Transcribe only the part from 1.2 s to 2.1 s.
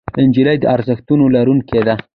لرونکې ده.